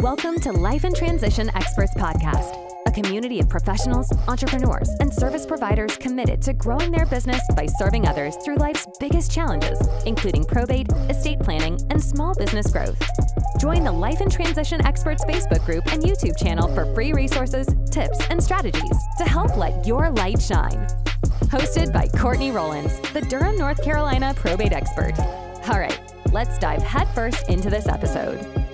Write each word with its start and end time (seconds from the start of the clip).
Welcome 0.00 0.40
to 0.40 0.52
Life 0.52 0.84
and 0.84 0.96
Transition 0.96 1.50
Experts 1.54 1.92
Podcast, 1.92 2.56
a 2.86 2.90
community 2.90 3.38
of 3.38 3.50
professionals, 3.50 4.10
entrepreneurs, 4.28 4.88
and 4.98 5.12
service 5.12 5.44
providers 5.44 5.98
committed 5.98 6.40
to 6.40 6.54
growing 6.54 6.90
their 6.90 7.04
business 7.04 7.42
by 7.54 7.66
serving 7.66 8.08
others 8.08 8.34
through 8.42 8.56
life's 8.56 8.86
biggest 8.98 9.30
challenges, 9.30 9.78
including 10.06 10.46
probate, 10.46 10.88
estate 11.10 11.38
planning, 11.40 11.78
and 11.90 12.02
small 12.02 12.34
business 12.34 12.72
growth. 12.72 12.98
Join 13.58 13.84
the 13.84 13.92
Life 13.92 14.22
and 14.22 14.32
Transition 14.32 14.82
Experts 14.86 15.22
Facebook 15.26 15.66
group 15.66 15.86
and 15.92 16.02
YouTube 16.02 16.38
channel 16.38 16.74
for 16.74 16.86
free 16.94 17.12
resources, 17.12 17.68
tips, 17.90 18.26
and 18.30 18.42
strategies 18.42 18.96
to 19.18 19.24
help 19.24 19.54
let 19.58 19.86
your 19.86 20.08
light 20.12 20.40
shine. 20.40 20.86
Hosted 21.52 21.92
by 21.92 22.08
Courtney 22.18 22.52
Rollins, 22.52 22.98
the 23.12 23.20
Durham, 23.20 23.58
North 23.58 23.84
Carolina 23.84 24.32
probate 24.34 24.72
expert. 24.72 25.12
All 25.68 25.78
right, 25.78 26.00
let's 26.32 26.58
dive 26.58 26.82
headfirst 26.82 27.50
into 27.50 27.68
this 27.68 27.86
episode. 27.86 28.69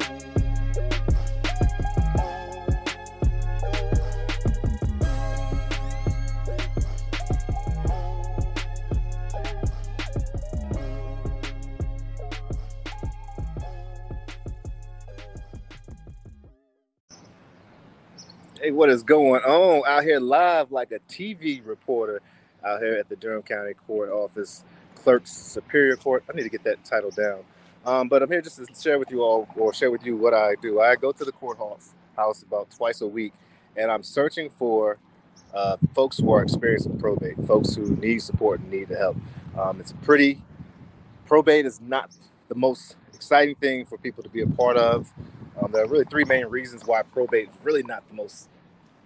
Hey, 18.62 18.70
what 18.70 18.88
is 18.88 19.02
going 19.02 19.42
on 19.42 19.82
out 19.86 20.02
here 20.02 20.18
live 20.18 20.72
like 20.72 20.90
a 20.90 20.98
TV 21.12 21.60
reporter 21.62 22.22
out 22.64 22.80
here 22.80 22.94
at 22.94 23.06
the 23.10 23.16
Durham 23.16 23.42
County 23.42 23.74
Court 23.74 24.08
Office, 24.08 24.64
Clerk's 24.94 25.30
Superior 25.30 25.94
Court. 25.96 26.24
I 26.30 26.34
need 26.34 26.44
to 26.44 26.48
get 26.48 26.64
that 26.64 26.82
title 26.82 27.10
down. 27.10 27.40
Um, 27.84 28.08
but 28.08 28.22
I'm 28.22 28.30
here 28.30 28.40
just 28.40 28.56
to 28.56 28.66
share 28.74 28.98
with 28.98 29.10
you 29.10 29.20
all, 29.20 29.46
or 29.56 29.74
share 29.74 29.90
with 29.90 30.06
you 30.06 30.16
what 30.16 30.32
I 30.32 30.54
do. 30.62 30.80
I 30.80 30.96
go 30.96 31.12
to 31.12 31.22
the 31.22 31.32
courthouse 31.32 31.90
house 32.16 32.42
about 32.42 32.70
twice 32.70 33.02
a 33.02 33.06
week, 33.06 33.34
and 33.76 33.90
I'm 33.90 34.02
searching 34.02 34.48
for 34.48 34.96
uh, 35.52 35.76
folks 35.94 36.16
who 36.16 36.32
are 36.32 36.42
experiencing 36.42 36.98
probate, 36.98 37.36
folks 37.46 37.74
who 37.74 37.94
need 37.96 38.22
support 38.22 38.60
and 38.60 38.70
need 38.70 38.88
the 38.88 38.96
help. 38.96 39.18
Um, 39.58 39.80
it's 39.80 39.92
pretty 40.02 40.40
probate 41.26 41.66
is 41.66 41.78
not 41.82 42.10
the 42.48 42.54
most 42.54 42.96
exciting 43.12 43.56
thing 43.56 43.84
for 43.84 43.98
people 43.98 44.22
to 44.22 44.30
be 44.30 44.40
a 44.40 44.46
part 44.46 44.78
of. 44.78 45.12
Um, 45.60 45.72
there 45.72 45.84
are 45.84 45.88
really 45.88 46.04
three 46.04 46.24
main 46.24 46.46
reasons 46.46 46.84
why 46.84 47.02
probate 47.02 47.48
is 47.48 47.54
really 47.62 47.82
not 47.82 48.06
the 48.08 48.14
most 48.14 48.48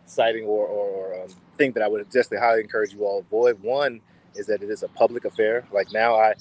exciting 0.04 0.44
or, 0.44 0.66
or, 0.66 0.88
or 0.88 1.22
um, 1.22 1.28
thing 1.56 1.72
that 1.72 1.82
I 1.82 1.88
would 1.88 2.10
just 2.10 2.34
highly 2.34 2.60
encourage 2.60 2.92
you 2.92 3.04
all 3.04 3.20
avoid. 3.20 3.62
One 3.62 4.00
is 4.34 4.46
that 4.46 4.62
it 4.62 4.70
is 4.70 4.82
a 4.82 4.88
public 4.88 5.24
affair. 5.24 5.64
Like 5.72 5.92
now, 5.92 6.16
I 6.16 6.34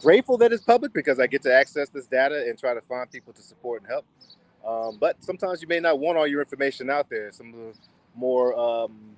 grateful 0.00 0.38
that 0.38 0.52
it's 0.52 0.62
public 0.62 0.92
because 0.92 1.18
I 1.18 1.26
get 1.26 1.42
to 1.42 1.54
access 1.54 1.88
this 1.88 2.06
data 2.06 2.44
and 2.48 2.58
try 2.58 2.74
to 2.74 2.80
find 2.82 3.10
people 3.10 3.32
to 3.34 3.42
support 3.42 3.82
and 3.82 3.90
help. 3.90 4.06
Um, 4.66 4.98
but 4.98 5.22
sometimes 5.22 5.60
you 5.60 5.68
may 5.68 5.80
not 5.80 5.98
want 5.98 6.16
all 6.16 6.26
your 6.26 6.40
information 6.40 6.90
out 6.90 7.10
there. 7.10 7.30
Some 7.32 7.48
of 7.48 7.54
the 7.54 7.74
more 8.14 8.58
um, 8.58 9.16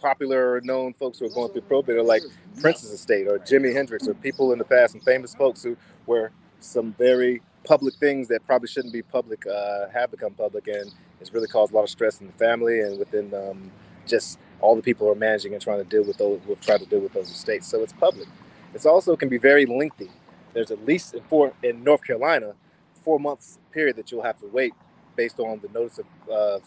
popular 0.00 0.60
known 0.62 0.92
folks 0.92 1.18
who 1.18 1.26
are 1.26 1.30
going 1.30 1.52
through 1.52 1.62
probate 1.62 1.96
are 1.96 2.02
like 2.02 2.22
Prince's 2.60 2.92
estate 2.92 3.26
or 3.26 3.38
Jimi 3.38 3.72
Hendrix 3.74 4.06
or 4.06 4.14
people 4.14 4.52
in 4.52 4.58
the 4.58 4.64
past, 4.64 4.92
some 4.92 5.00
famous 5.00 5.34
folks 5.34 5.62
who 5.62 5.76
were 6.06 6.30
some 6.60 6.92
very 6.98 7.42
public 7.64 7.94
things 7.94 8.28
that 8.28 8.44
probably 8.46 8.68
shouldn't 8.68 8.92
be 8.92 9.02
public 9.02 9.46
uh, 9.46 9.88
have 9.90 10.10
become 10.10 10.34
public, 10.34 10.66
and 10.68 10.92
it's 11.20 11.32
really 11.32 11.46
caused 11.46 11.72
a 11.72 11.76
lot 11.76 11.84
of 11.84 11.90
stress 11.90 12.20
in 12.20 12.26
the 12.26 12.32
family 12.32 12.80
and 12.80 12.98
within 12.98 13.32
um, 13.34 13.70
just 14.06 14.38
all 14.60 14.74
the 14.76 14.82
people 14.82 15.06
who 15.06 15.12
are 15.12 15.16
managing 15.16 15.52
and 15.52 15.62
trying 15.62 15.78
to 15.78 15.84
deal 15.84 16.04
with 16.04 16.18
those 16.18 16.40
who 16.44 16.50
have 16.50 16.60
tried 16.60 16.80
to 16.80 16.86
deal 16.86 17.00
with 17.00 17.12
those 17.12 17.30
estates. 17.30 17.66
So 17.66 17.82
it's 17.82 17.92
public. 17.92 18.28
It's 18.74 18.86
also 18.86 19.16
can 19.16 19.28
be 19.28 19.38
very 19.38 19.66
lengthy. 19.66 20.10
There's 20.54 20.70
at 20.70 20.84
least 20.84 21.14
in 21.14 21.22
four 21.24 21.52
in 21.62 21.84
North 21.84 22.04
Carolina, 22.04 22.54
four 23.02 23.18
months 23.18 23.58
period 23.70 23.96
that 23.96 24.10
you'll 24.10 24.22
have 24.22 24.38
to 24.40 24.46
wait 24.46 24.74
based 25.16 25.38
on 25.38 25.60
the 25.60 25.68
notice 25.68 25.98
of 25.98 26.06
uh, 26.30 26.58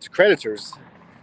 to 0.00 0.10
creditors, 0.10 0.72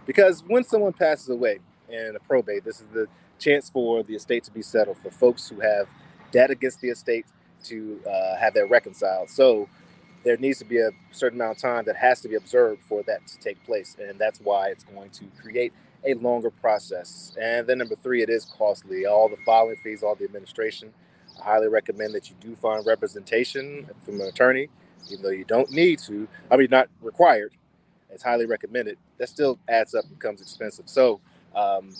because 0.06 0.42
when 0.46 0.64
someone 0.64 0.92
passes 0.92 1.28
away 1.28 1.58
in 1.88 2.16
a 2.16 2.20
probate, 2.20 2.64
this 2.64 2.80
is 2.80 2.86
the 2.92 3.06
chance 3.38 3.68
for 3.68 4.02
the 4.02 4.14
estate 4.14 4.44
to 4.44 4.50
be 4.50 4.62
settled 4.62 4.96
for 4.98 5.10
folks 5.10 5.48
who 5.48 5.60
have 5.60 5.88
debt 6.30 6.50
against 6.50 6.80
the 6.80 6.88
estate 6.88 7.26
to 7.64 8.00
uh, 8.08 8.36
have 8.36 8.54
that 8.54 8.68
reconciled. 8.68 9.30
So 9.30 9.68
there 10.24 10.36
needs 10.36 10.58
to 10.58 10.64
be 10.64 10.78
a 10.78 10.90
certain 11.10 11.40
amount 11.40 11.56
of 11.56 11.62
time 11.62 11.84
that 11.84 11.96
has 11.96 12.20
to 12.22 12.28
be 12.28 12.36
observed 12.36 12.82
for 12.84 13.02
that 13.04 13.26
to 13.26 13.38
take 13.38 13.62
place. 13.64 13.96
And 14.00 14.18
that's 14.18 14.40
why 14.40 14.68
it's 14.68 14.84
going 14.84 15.10
to 15.10 15.24
create 15.40 15.72
a 16.04 16.14
longer 16.14 16.50
process. 16.50 17.36
And 17.40 17.66
then 17.66 17.78
number 17.78 17.96
three, 17.96 18.22
it 18.22 18.30
is 18.30 18.44
costly. 18.44 19.06
All 19.06 19.28
the 19.28 19.36
filing 19.44 19.76
fees, 19.76 20.02
all 20.02 20.14
the 20.14 20.24
administration. 20.24 20.92
I 21.40 21.44
highly 21.44 21.68
recommend 21.68 22.14
that 22.14 22.28
you 22.28 22.36
do 22.40 22.54
find 22.56 22.84
representation 22.86 23.88
from 24.02 24.20
an 24.20 24.28
attorney, 24.28 24.68
even 25.10 25.22
though 25.22 25.30
you 25.30 25.44
don't 25.44 25.70
need 25.70 25.98
to. 26.00 26.28
I 26.50 26.56
mean, 26.56 26.68
not 26.70 26.88
required. 27.00 27.52
It's 28.10 28.22
highly 28.22 28.46
recommended. 28.46 28.98
That 29.18 29.28
still 29.28 29.58
adds 29.68 29.94
up 29.94 30.04
and 30.04 30.18
becomes 30.18 30.40
expensive. 30.40 30.88
So 30.88 31.20
um, 31.54 31.94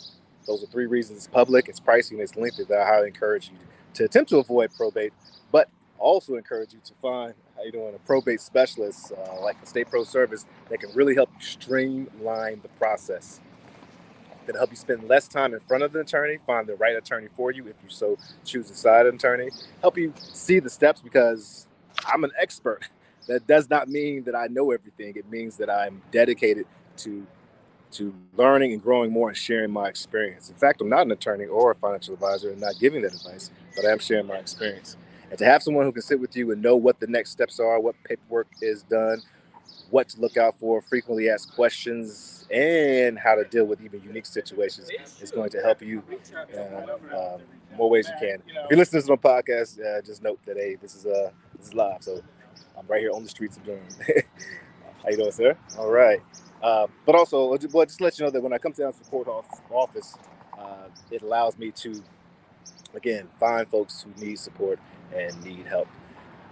those 0.46 0.62
are 0.62 0.66
three 0.66 0.86
reasons. 0.86 1.18
It's 1.18 1.26
public, 1.26 1.68
it's 1.68 1.80
pricey, 1.80 2.12
and 2.12 2.20
it's 2.20 2.36
lengthy 2.36 2.64
that 2.64 2.80
I 2.80 2.86
highly 2.86 3.08
encourage 3.08 3.48
you 3.48 3.56
to 3.94 4.04
attempt 4.04 4.30
to 4.30 4.38
avoid 4.38 4.70
probate, 4.76 5.12
but 5.50 5.68
also 5.98 6.34
encourage 6.34 6.72
you 6.72 6.80
to 6.84 6.94
find 6.94 7.34
how 7.56 7.62
you 7.62 7.72
doing 7.72 7.94
a 7.94 7.98
probate 8.00 8.40
specialist 8.40 9.12
uh, 9.12 9.40
like 9.40 9.56
a 9.62 9.66
state 9.66 9.88
pro 9.88 10.04
service 10.04 10.46
that 10.68 10.80
can 10.80 10.90
really 10.94 11.14
help 11.14 11.30
you 11.38 11.44
streamline 11.44 12.60
the 12.62 12.68
process. 12.70 13.40
That 14.46 14.56
help 14.56 14.70
you 14.70 14.76
spend 14.76 15.08
less 15.08 15.28
time 15.28 15.54
in 15.54 15.60
front 15.60 15.84
of 15.84 15.92
the 15.92 16.00
attorney 16.00 16.38
find 16.44 16.66
the 16.66 16.74
right 16.74 16.96
attorney 16.96 17.28
for 17.36 17.52
you 17.52 17.68
if 17.68 17.76
you 17.82 17.88
so 17.88 18.18
choose 18.44 18.68
a 18.70 18.74
side 18.74 19.06
attorney. 19.06 19.50
Help 19.80 19.96
you 19.96 20.12
see 20.16 20.58
the 20.58 20.70
steps 20.70 21.00
because 21.00 21.68
i'm 22.06 22.24
an 22.24 22.32
expert. 22.40 22.88
That 23.28 23.46
does 23.46 23.70
not 23.70 23.88
mean 23.88 24.24
that 24.24 24.34
i 24.34 24.48
know 24.48 24.72
everything. 24.72 25.14
It 25.14 25.30
means 25.30 25.56
that 25.58 25.70
i'm 25.70 26.02
dedicated 26.10 26.66
to 26.98 27.24
to 27.92 28.14
learning 28.36 28.72
and 28.72 28.82
growing 28.82 29.12
more 29.12 29.28
and 29.28 29.36
sharing 29.36 29.70
my 29.70 29.86
experience 29.88 30.50
in 30.50 30.56
fact 30.56 30.80
i'm 30.80 30.88
not 30.88 31.06
an 31.06 31.12
attorney 31.12 31.46
or 31.46 31.70
a 31.72 31.74
financial 31.74 32.14
advisor 32.14 32.50
and 32.50 32.60
not 32.60 32.78
giving 32.80 33.02
that 33.02 33.14
advice 33.14 33.50
but 33.76 33.84
i 33.84 33.90
am 33.90 33.98
sharing 33.98 34.26
my 34.26 34.36
experience 34.36 34.96
and 35.32 35.38
to 35.38 35.46
have 35.46 35.62
someone 35.62 35.86
who 35.86 35.92
can 35.92 36.02
sit 36.02 36.20
with 36.20 36.36
you 36.36 36.52
and 36.52 36.60
know 36.60 36.76
what 36.76 37.00
the 37.00 37.06
next 37.06 37.30
steps 37.30 37.58
are, 37.58 37.80
what 37.80 37.94
paperwork 38.04 38.48
is 38.60 38.82
done, 38.82 39.22
what 39.88 40.10
to 40.10 40.20
look 40.20 40.36
out 40.36 40.58
for, 40.58 40.82
frequently 40.82 41.30
asked 41.30 41.54
questions, 41.54 42.46
and 42.50 43.18
how 43.18 43.34
to 43.34 43.44
deal 43.44 43.64
with 43.64 43.80
even 43.80 44.02
unique 44.02 44.26
situations 44.26 44.90
is 45.22 45.30
going 45.30 45.48
to 45.48 45.62
help 45.62 45.80
you 45.80 46.02
uh, 46.54 47.34
um, 47.34 47.40
more 47.78 47.88
ways 47.88 48.06
you 48.08 48.14
can. 48.28 48.42
If 48.46 48.70
you 48.70 48.76
listen 48.76 49.02
to 49.02 49.12
on 49.12 49.16
podcast, 49.16 49.80
uh, 49.80 50.02
just 50.02 50.22
note 50.22 50.38
that 50.44 50.58
hey, 50.58 50.76
this 50.82 50.94
is 50.94 51.06
uh 51.06 51.30
this 51.56 51.68
is 51.68 51.74
live, 51.74 52.02
so 52.02 52.20
I'm 52.78 52.86
right 52.86 53.00
here 53.00 53.12
on 53.12 53.22
the 53.22 53.30
streets 53.30 53.56
of 53.56 53.64
Durham. 53.64 53.82
how 55.02 55.08
you 55.08 55.16
doing, 55.16 55.32
sir? 55.32 55.56
All 55.78 55.90
right. 55.90 56.20
Uh, 56.62 56.86
but 57.04 57.14
also, 57.14 57.56
well, 57.72 57.86
just 57.86 58.00
let 58.00 58.18
you 58.18 58.24
know 58.24 58.30
that 58.30 58.42
when 58.42 58.52
I 58.52 58.58
come 58.58 58.72
down 58.72 58.92
to 58.92 58.98
the 58.98 59.04
court 59.06 59.28
office, 59.70 60.16
uh, 60.58 60.88
it 61.10 61.22
allows 61.22 61.58
me 61.58 61.72
to, 61.72 62.02
again, 62.94 63.28
find 63.40 63.66
folks 63.68 64.04
who 64.04 64.24
need 64.24 64.38
support 64.38 64.78
and 65.14 65.42
need 65.44 65.66
help. 65.66 65.88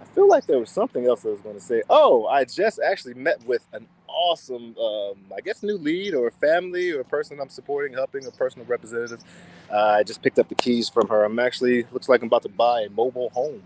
I 0.01 0.05
feel 0.13 0.27
like 0.27 0.45
there 0.47 0.59
was 0.59 0.69
something 0.69 1.05
else 1.05 1.25
I 1.25 1.29
was 1.29 1.41
going 1.41 1.55
to 1.55 1.61
say. 1.61 1.83
Oh, 1.89 2.25
I 2.27 2.43
just 2.43 2.79
actually 2.79 3.13
met 3.13 3.45
with 3.45 3.65
an 3.71 3.87
awesome, 4.07 4.75
um, 4.77 5.15
I 5.35 5.41
guess, 5.41 5.63
new 5.63 5.77
lead 5.77 6.13
or 6.13 6.29
family 6.31 6.91
or 6.91 7.03
person 7.03 7.39
I'm 7.39 7.49
supporting, 7.49 7.93
helping, 7.93 8.25
a 8.25 8.31
personal 8.31 8.67
representative. 8.67 9.23
Uh, 9.71 9.97
I 9.99 10.03
just 10.03 10.21
picked 10.21 10.39
up 10.39 10.49
the 10.49 10.55
keys 10.55 10.89
from 10.89 11.07
her. 11.07 11.23
I'm 11.23 11.39
actually, 11.39 11.85
looks 11.91 12.09
like 12.09 12.21
I'm 12.21 12.27
about 12.27 12.43
to 12.43 12.49
buy 12.49 12.81
a 12.81 12.89
mobile 12.89 13.29
home. 13.29 13.63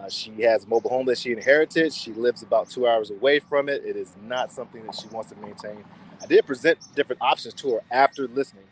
Uh, 0.00 0.08
she 0.08 0.42
has 0.42 0.64
a 0.64 0.68
mobile 0.68 0.90
home 0.90 1.06
that 1.06 1.18
she 1.18 1.32
inherited. 1.32 1.92
She 1.92 2.12
lives 2.12 2.42
about 2.42 2.70
two 2.70 2.86
hours 2.86 3.10
away 3.10 3.40
from 3.40 3.68
it. 3.68 3.82
It 3.84 3.96
is 3.96 4.12
not 4.22 4.52
something 4.52 4.84
that 4.86 4.94
she 4.94 5.08
wants 5.08 5.30
to 5.30 5.36
maintain. 5.36 5.84
I 6.22 6.26
did 6.26 6.46
present 6.46 6.78
different 6.94 7.22
options 7.22 7.54
to 7.54 7.74
her 7.74 7.80
after 7.90 8.28
listening 8.28 8.64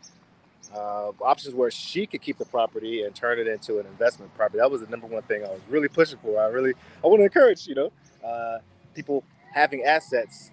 uh, 0.75 1.11
options 1.21 1.55
where 1.55 1.71
she 1.71 2.05
could 2.05 2.21
keep 2.21 2.37
the 2.37 2.45
property 2.45 3.03
and 3.03 3.15
turn 3.15 3.39
it 3.39 3.47
into 3.47 3.79
an 3.79 3.85
investment 3.87 4.33
property. 4.35 4.59
That 4.59 4.71
was 4.71 4.81
the 4.81 4.87
number 4.87 5.07
one 5.07 5.23
thing 5.23 5.43
I 5.43 5.49
was 5.49 5.61
really 5.69 5.87
pushing 5.87 6.19
for. 6.19 6.41
I 6.41 6.47
really, 6.47 6.73
I 7.03 7.07
want 7.07 7.19
to 7.21 7.25
encourage, 7.25 7.67
you 7.67 7.75
know, 7.75 7.91
uh, 8.25 8.59
people 8.93 9.23
having 9.53 9.83
assets, 9.83 10.51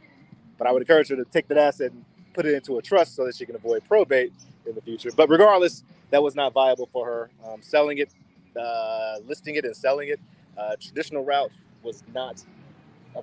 but 0.59 0.67
I 0.67 0.73
would 0.73 0.82
encourage 0.82 1.09
her 1.09 1.17
to 1.17 1.25
take 1.27 1.49
that 1.49 1.59
asset 1.59 1.93
and 1.93 2.05
put 2.32 2.47
it 2.47 2.55
into 2.55 2.79
a 2.79 2.82
trust 2.82 3.17
so 3.17 3.25
that 3.27 3.37
she 3.37 3.47
can 3.47 3.56
avoid 3.56 3.85
probate 3.88 4.32
in 4.67 4.75
the 4.75 4.81
future. 4.81 5.11
But 5.17 5.29
regardless, 5.29 5.82
that 6.11 6.23
was 6.23 6.35
not 6.35 6.53
viable 6.53 6.88
for 6.93 7.06
her. 7.06 7.31
Um, 7.47 7.62
selling 7.62 7.99
it, 7.99 8.11
uh, 8.59 9.17
listing 9.27 9.56
it, 9.56 9.65
and 9.65 9.77
selling 9.77 10.09
it, 10.09 10.20
uh, 10.59 10.77
traditional 10.81 11.25
route 11.25 11.53
was 11.83 12.03
not 12.15 12.43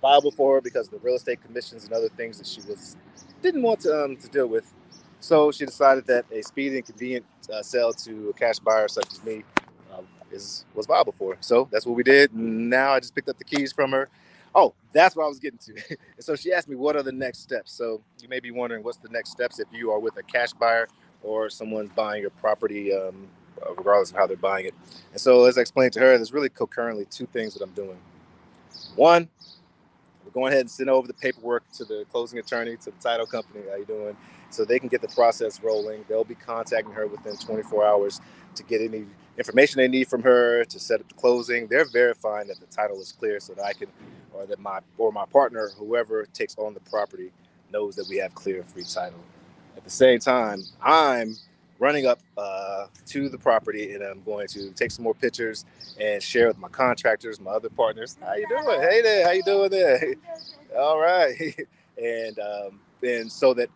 viable 0.02 0.32
for 0.32 0.56
her 0.56 0.62
because 0.62 0.88
of 0.88 0.94
the 0.94 1.00
real 1.00 1.16
estate 1.16 1.42
commissions 1.44 1.86
and 1.86 1.94
other 1.94 2.10
things 2.10 2.38
that 2.38 2.48
she 2.48 2.62
was 2.70 2.98
didn't 3.42 3.64
want 3.64 3.82
to 3.82 4.06
um, 4.06 4.18
to 4.18 4.28
deal 4.30 4.48
with. 4.48 4.72
So 5.20 5.52
she 5.52 5.66
decided 5.66 6.08
that 6.08 6.26
a 6.32 6.42
speedy 6.44 6.78
and 6.78 6.86
convenient 6.86 7.26
uh, 7.54 7.62
sale 7.64 7.94
to 7.94 8.30
a 8.30 8.34
cash 8.34 8.60
buyer 8.60 8.88
such 8.88 9.12
as 9.14 9.24
me 9.24 9.44
uh, 9.94 10.02
is 10.32 10.66
was 10.76 10.86
viable 10.86 11.14
for 11.14 11.34
her. 11.36 11.38
So 11.42 11.68
that's 11.72 11.86
what 11.86 11.96
we 11.96 12.04
did. 12.04 12.36
Now 12.36 12.94
I 12.94 13.00
just 13.00 13.16
picked 13.16 13.30
up 13.30 13.38
the 13.38 13.46
keys 13.46 13.72
from 13.74 13.92
her. 13.92 14.10
Oh, 14.56 14.74
that's 14.94 15.16
what 15.16 15.26
I 15.26 15.28
was 15.28 15.40
getting 15.40 15.60
to. 15.60 15.74
and 15.92 15.98
so 16.20 16.36
she 16.36 16.54
asked 16.54 16.68
me, 16.70 16.76
what 16.76 16.96
are 16.96 17.04
the 17.04 17.12
next 17.12 17.40
steps? 17.42 17.72
So 17.74 18.02
you 18.22 18.30
may 18.30 18.40
be 18.40 18.52
wondering, 18.52 18.84
what's 18.84 18.98
the 18.98 19.10
next 19.10 19.32
steps 19.32 19.60
if 19.60 19.68
you 19.72 19.92
are 19.92 20.00
with 20.00 20.18
a 20.18 20.24
cash 20.24 20.54
buyer 20.54 20.88
or 21.24 21.50
someone's 21.50 21.92
buying 21.92 22.22
your 22.22 22.32
property, 22.32 22.94
um, 22.94 23.28
regardless 23.70 24.12
of 24.12 24.18
how 24.18 24.28
they're 24.28 24.38
buying 24.38 24.66
it. 24.66 24.74
And 25.12 25.22
so 25.22 25.46
as 25.46 25.58
I 25.58 25.62
explained 25.62 25.94
to 25.94 26.00
her, 26.00 26.18
there's 26.18 26.34
really 26.34 26.50
concurrently 26.50 27.06
two 27.10 27.26
things 27.28 27.54
that 27.54 27.64
I'm 27.64 27.72
doing. 27.72 27.98
One, 28.96 29.30
we're 30.26 30.32
going 30.32 30.54
ahead 30.54 30.62
and 30.62 30.72
send 30.72 30.90
over 30.90 31.08
the 31.08 31.14
paperwork 31.14 31.70
to 31.74 31.86
the 31.86 32.06
closing 32.12 32.40
attorney, 32.40 32.78
to 32.78 32.86
the 32.86 32.98
title 33.02 33.26
company. 33.26 33.64
How 33.70 33.78
you 33.78 33.86
doing? 33.86 34.16
So 34.50 34.66
they 34.66 34.80
can 34.80 34.90
get 34.90 35.02
the 35.02 35.08
process 35.10 35.62
rolling. 35.62 36.06
They'll 36.08 36.24
be 36.24 36.36
contacting 36.36 36.94
her 36.94 37.08
within 37.08 37.38
24 37.38 37.86
hours 37.86 38.22
to 38.56 38.64
get 38.64 38.82
any 38.82 39.06
information 39.38 39.78
they 39.78 39.88
need 39.88 40.08
from 40.08 40.24
her 40.24 40.66
to 40.66 40.80
set 40.80 41.00
up 41.02 41.08
the 41.08 41.16
closing. 41.16 41.68
They're 41.68 41.86
verifying 41.86 42.48
that 42.48 42.60
the 42.60 42.66
title 42.68 43.00
is 43.02 43.12
clear 43.12 43.40
so 43.40 43.54
that 43.54 43.66
I 43.66 43.74
can, 43.74 43.88
or 44.34 44.46
that 44.46 44.60
my 44.60 44.80
or 44.98 45.12
my 45.12 45.26
partner, 45.26 45.70
whoever 45.78 46.26
takes 46.34 46.58
on 46.58 46.74
the 46.74 46.82
property, 46.82 47.32
knows 47.72 47.96
that 47.96 48.08
we 48.10 48.18
have 48.18 48.36
clear 48.36 48.64
free 48.64 48.84
title. 48.84 49.20
At 49.78 49.84
the 49.84 49.90
same 49.90 50.20
time, 50.20 50.64
I'm 50.82 51.36
running 51.80 52.06
up 52.06 52.20
uh, 52.38 52.71
to 53.08 53.30
the 53.30 53.38
property 53.38 53.94
and 53.94 54.04
I'm 54.04 54.24
going 54.24 54.48
to 54.50 54.72
take 54.72 54.92
some 54.92 55.04
more 55.04 55.16
pictures 55.16 55.66
and 56.00 56.22
share 56.22 56.48
with 56.48 56.58
my 56.58 56.70
contractors, 56.70 57.40
my 57.40 57.52
other 57.52 57.70
partners. 57.70 58.18
How 58.22 58.36
you 58.36 58.48
doing? 58.48 58.82
Hey 58.82 59.02
there, 59.02 59.26
how 59.26 59.32
you 59.32 59.44
doing 59.44 59.72
there? 59.72 60.16
All 60.78 61.00
right, 61.00 61.36
and 62.02 62.40
um, 62.40 62.80
and 63.04 63.32
so 63.32 63.54
that 63.56 63.70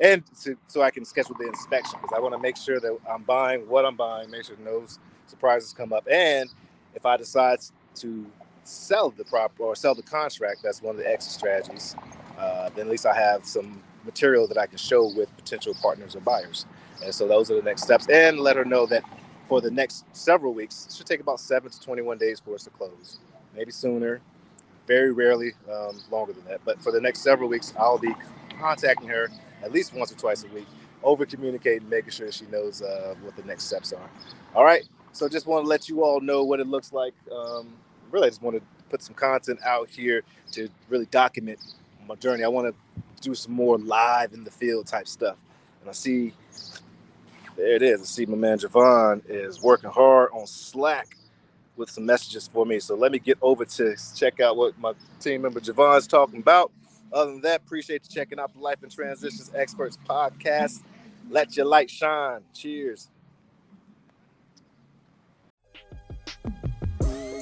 and 0.00 0.22
to, 0.42 0.56
so 0.68 0.82
I 0.82 0.90
can 0.90 1.04
schedule 1.04 1.36
the 1.38 1.46
inspection 1.48 1.98
because 2.02 2.16
I 2.16 2.20
want 2.20 2.34
to 2.34 2.40
make 2.40 2.56
sure 2.56 2.80
that 2.80 2.98
I'm 3.10 3.22
buying 3.24 3.68
what 3.68 3.84
I'm 3.84 3.96
buying, 3.96 4.30
make 4.30 4.44
sure 4.44 4.56
no 4.64 4.84
surprises 5.26 5.72
come 5.72 5.92
up, 5.92 6.06
and 6.10 6.48
if 6.94 7.06
I 7.06 7.16
decide 7.16 7.60
to 7.96 8.26
sell 8.64 9.10
the 9.10 9.24
prop 9.24 9.52
or 9.58 9.76
sell 9.76 9.94
the 9.94 10.02
contract, 10.02 10.60
that's 10.62 10.82
one 10.82 10.96
of 10.96 10.98
the 10.98 11.08
exit 11.10 11.32
strategies. 11.32 11.96
Uh, 12.38 12.70
then 12.76 12.86
at 12.86 12.90
least 12.90 13.06
I 13.06 13.14
have 13.14 13.44
some 13.44 13.82
material 14.04 14.46
that 14.48 14.58
I 14.58 14.66
can 14.66 14.78
show 14.78 15.12
with 15.14 15.34
potential 15.36 15.74
partners 15.82 16.16
or 16.16 16.20
buyers. 16.20 16.66
And 17.04 17.14
so 17.14 17.26
those 17.26 17.50
are 17.50 17.54
the 17.54 17.62
next 17.62 17.82
steps. 17.82 18.06
And 18.08 18.40
let 18.40 18.56
her 18.56 18.64
know 18.64 18.86
that 18.86 19.04
for 19.48 19.60
the 19.60 19.70
next 19.70 20.04
several 20.12 20.52
weeks, 20.52 20.86
it 20.88 20.96
should 20.96 21.06
take 21.06 21.20
about 21.20 21.40
seven 21.40 21.70
to 21.70 21.80
21 21.80 22.18
days 22.18 22.40
for 22.40 22.54
us 22.54 22.64
to 22.64 22.70
close, 22.70 23.18
maybe 23.56 23.70
sooner, 23.70 24.20
very 24.86 25.12
rarely 25.12 25.52
um, 25.72 26.00
longer 26.10 26.32
than 26.32 26.44
that. 26.44 26.60
But 26.64 26.82
for 26.82 26.92
the 26.92 27.00
next 27.00 27.20
several 27.20 27.48
weeks, 27.48 27.72
I'll 27.78 27.98
be 27.98 28.14
contacting 28.60 29.08
her 29.08 29.28
at 29.62 29.72
least 29.72 29.94
once 29.94 30.12
or 30.12 30.16
twice 30.16 30.44
a 30.44 30.48
week, 30.48 30.66
over 31.02 31.24
communicating, 31.24 31.88
making 31.88 32.10
sure 32.10 32.30
she 32.30 32.46
knows 32.46 32.82
uh, 32.82 33.14
what 33.22 33.36
the 33.36 33.42
next 33.44 33.64
steps 33.64 33.92
are. 33.92 34.10
All 34.54 34.64
right. 34.64 34.84
So 35.12 35.28
just 35.28 35.46
want 35.46 35.64
to 35.64 35.68
let 35.68 35.88
you 35.88 36.04
all 36.04 36.20
know 36.20 36.44
what 36.44 36.60
it 36.60 36.66
looks 36.66 36.92
like. 36.92 37.14
Um, 37.32 37.72
really, 38.10 38.26
I 38.26 38.30
just 38.30 38.42
want 38.42 38.56
to 38.56 38.62
put 38.90 39.02
some 39.02 39.14
content 39.14 39.60
out 39.64 39.88
here 39.88 40.22
to 40.52 40.68
really 40.88 41.06
document 41.06 41.58
my 42.06 42.14
journey. 42.16 42.44
I 42.44 42.48
want 42.48 42.74
to 42.74 43.02
do 43.20 43.34
some 43.34 43.52
more 43.52 43.78
live 43.78 44.32
in 44.32 44.44
the 44.44 44.50
field 44.50 44.86
type 44.86 45.08
stuff. 45.08 45.36
And 45.80 45.90
I 45.90 45.92
see 45.92 46.32
there 47.58 47.74
it 47.74 47.82
is. 47.82 48.00
I 48.00 48.04
see 48.04 48.24
my 48.24 48.36
man 48.36 48.58
Javon 48.58 49.20
is 49.28 49.60
working 49.60 49.90
hard 49.90 50.30
on 50.32 50.46
Slack 50.46 51.16
with 51.76 51.90
some 51.90 52.06
messages 52.06 52.48
for 52.48 52.64
me. 52.64 52.78
So 52.78 52.94
let 52.94 53.10
me 53.12 53.18
get 53.18 53.36
over 53.42 53.64
to 53.64 53.96
check 54.14 54.40
out 54.40 54.56
what 54.56 54.78
my 54.78 54.92
team 55.20 55.42
member 55.42 55.60
Javon's 55.60 56.06
talking 56.06 56.40
about. 56.40 56.70
Other 57.12 57.32
than 57.32 57.40
that, 57.42 57.62
appreciate 57.62 58.02
you 58.08 58.14
checking 58.14 58.38
out 58.38 58.52
the 58.54 58.60
Life 58.60 58.82
and 58.82 58.92
Transitions 58.92 59.50
Experts 59.54 59.98
podcast. 60.08 60.82
Let 61.30 61.56
your 61.56 61.66
light 61.66 61.90
shine. 61.90 62.42
Cheers. 62.54 63.08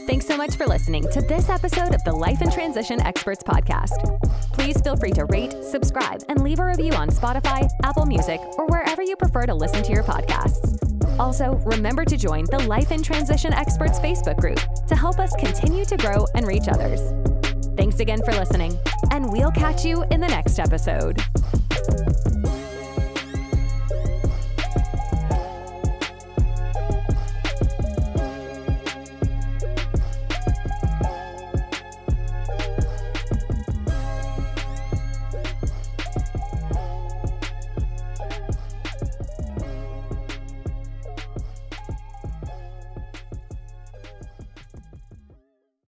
Thanks 0.07 0.27
so 0.27 0.37
much 0.37 0.57
for 0.57 0.67
listening 0.67 1.03
to 1.11 1.21
this 1.21 1.49
episode 1.51 1.95
of 1.95 2.03
the 2.05 2.13
Life 2.13 2.41
and 2.41 2.51
Transition 2.51 3.01
Experts 3.01 3.43
podcast. 3.43 4.26
Please 4.67 4.81
feel 4.81 4.97
free 4.97 5.13
to 5.13 5.25
rate, 5.27 5.55
subscribe, 5.63 6.25
and 6.29 6.43
leave 6.43 6.59
a 6.59 6.65
review 6.65 6.93
on 6.95 7.09
Spotify, 7.09 7.69
Apple 7.85 8.05
Music, 8.05 8.41
or 8.59 8.67
wherever 8.67 9.01
you 9.01 9.15
prefer 9.15 9.47
to 9.47 9.55
listen 9.55 9.81
to 9.85 9.93
your 9.93 10.03
podcasts. 10.03 10.77
Also, 11.21 11.55
remember 11.65 12.05
to 12.05 12.17
join 12.17 12.47
the 12.47 12.59
Life 12.67 12.91
in 12.91 13.01
Transition 13.01 13.53
Experts 13.53 14.01
Facebook 14.01 14.39
group 14.39 14.59
to 14.89 14.97
help 14.97 15.21
us 15.21 15.33
continue 15.37 15.85
to 15.85 15.97
grow 15.97 16.27
and 16.35 16.49
reach 16.49 16.67
others. 16.67 17.01
Thanks 17.77 18.01
again 18.01 18.19
for 18.25 18.33
listening, 18.33 18.77
and 19.13 19.31
we'll 19.31 19.53
catch 19.53 19.85
you 19.85 20.03
in 20.11 20.19
the 20.19 20.27
next 20.27 20.59
episode. 20.59 21.23